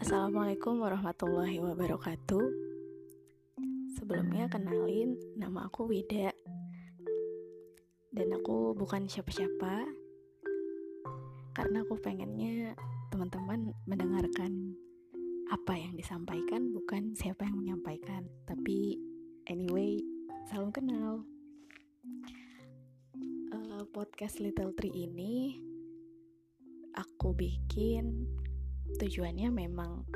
Assalamualaikum 0.00 0.80
warahmatullahi 0.80 1.60
wabarakatuh. 1.60 2.46
Sebelumnya 4.00 4.48
kenalin, 4.48 5.12
nama 5.36 5.68
aku 5.68 5.92
Wida. 5.92 6.32
Dan 8.08 8.32
aku 8.32 8.72
bukan 8.72 9.04
siapa-siapa. 9.04 9.84
Karena 11.52 11.84
aku 11.84 12.00
pengennya 12.00 12.72
teman-teman 13.12 13.76
mendengarkan 13.84 14.72
apa 15.52 15.76
yang 15.76 15.92
disampaikan, 15.92 16.72
bukan 16.72 17.12
siapa 17.12 17.44
yang 17.44 17.60
menyampaikan. 17.60 18.24
Tapi 18.48 18.96
anyway, 19.52 20.00
salam 20.48 20.72
kenal. 20.72 21.28
Uh, 23.52 23.84
podcast 23.92 24.40
Little 24.40 24.72
Tree 24.72 25.12
ini 25.12 25.60
aku 26.96 27.36
bikin 27.36 28.39
tujuannya 28.98 29.48
memang 29.52 30.08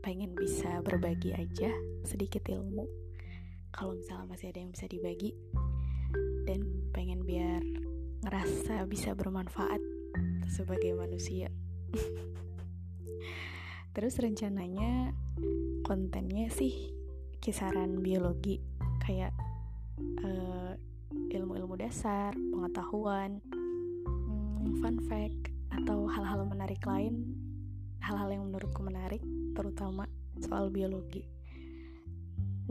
pengen 0.00 0.32
bisa 0.32 0.80
berbagi 0.80 1.36
aja 1.36 1.68
sedikit 2.08 2.48
ilmu. 2.48 2.88
Kalau 3.70 3.94
misalnya 3.94 4.32
masih 4.32 4.50
ada 4.50 4.58
yang 4.64 4.72
bisa 4.72 4.88
dibagi 4.88 5.36
dan 6.48 6.64
pengen 6.90 7.22
biar 7.22 7.62
ngerasa 8.24 8.88
bisa 8.88 9.12
bermanfaat 9.12 9.78
sebagai 10.48 10.96
manusia. 10.96 11.52
Terus 13.94 14.18
rencananya 14.18 15.14
kontennya 15.84 16.48
sih 16.50 16.94
kisaran 17.40 18.04
biologi 18.04 18.60
kayak 19.02 19.32
uh, 20.22 20.76
ilmu-ilmu 21.30 21.74
dasar 21.80 22.36
pengetahuan 22.36 23.40
hmm, 23.48 24.84
fun 24.84 25.00
fact 25.08 25.50
atau 25.70 26.10
hal-hal 26.10 26.44
menarik 26.46 26.82
lain 26.84 27.39
hal-hal 28.00 28.28
yang 28.32 28.44
menurutku 28.48 28.80
menarik 28.80 29.22
terutama 29.52 30.08
soal 30.40 30.72
biologi. 30.72 31.24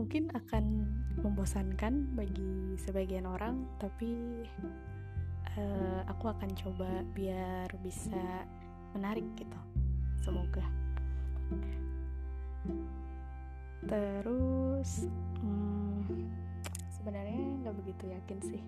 Mungkin 0.00 0.32
akan 0.32 0.64
membosankan 1.20 2.16
bagi 2.16 2.74
sebagian 2.80 3.28
orang 3.28 3.68
tapi 3.76 4.10
uh, 5.56 6.02
aku 6.08 6.32
akan 6.32 6.50
coba 6.56 7.04
biar 7.12 7.68
bisa 7.84 8.44
menarik 8.96 9.26
gitu 9.36 9.60
semoga. 10.20 10.64
Terus 13.86 15.08
hmm, 15.40 16.28
sebenarnya 16.92 17.40
nggak 17.64 17.76
begitu 17.80 18.04
yakin 18.12 18.38
sih 18.44 18.62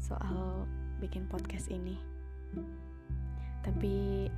soal 0.00 0.68
bikin 1.00 1.24
podcast 1.28 1.72
ini. 1.72 1.96
Tapi 3.64 4.28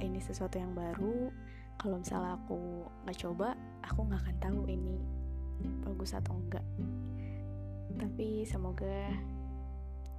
ini 0.00 0.18
sesuatu 0.22 0.58
yang 0.58 0.74
baru 0.74 1.30
kalau 1.80 1.98
misalnya 1.98 2.38
aku 2.38 2.86
nggak 3.06 3.18
coba 3.18 3.58
aku 3.82 4.00
nggak 4.06 4.20
akan 4.22 4.36
tahu 4.38 4.60
ini 4.70 4.96
bagus 5.86 6.14
atau 6.14 6.34
enggak. 6.34 6.64
Tapi 7.98 8.42
semoga 8.48 9.10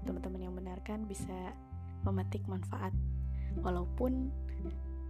teman-teman 0.03 0.41
yang 0.43 0.53
benarkan 0.55 1.03
bisa 1.07 1.55
memetik 2.03 2.43
manfaat. 2.47 2.91
Walaupun 3.59 4.31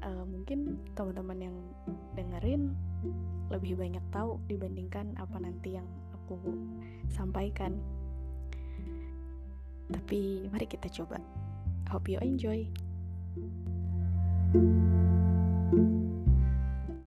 uh, 0.04 0.26
mungkin 0.26 0.82
teman-teman 0.98 1.50
yang 1.50 1.56
dengerin 2.18 2.74
lebih 3.50 3.78
banyak 3.78 4.04
tahu 4.10 4.40
dibandingkan 4.50 5.14
apa 5.18 5.38
nanti 5.38 5.78
yang 5.78 5.88
aku 6.14 6.38
sampaikan. 7.14 7.78
Tapi 9.92 10.50
mari 10.50 10.66
kita 10.66 10.90
coba. 10.90 11.22
Hope 11.92 12.10
you 12.10 12.18
enjoy 12.26 12.66
Thank 14.54 14.66
you. 15.74 16.03